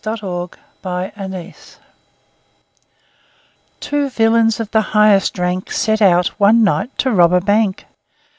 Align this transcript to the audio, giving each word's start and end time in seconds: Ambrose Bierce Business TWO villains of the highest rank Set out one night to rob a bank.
Ambrose 0.03 0.49
Bierce 0.81 1.11
Business 1.15 1.79
TWO 3.81 4.09
villains 4.09 4.59
of 4.59 4.71
the 4.71 4.81
highest 4.97 5.37
rank 5.37 5.71
Set 5.71 6.01
out 6.01 6.29
one 6.39 6.63
night 6.63 6.97
to 6.97 7.11
rob 7.11 7.31
a 7.33 7.39
bank. 7.39 7.85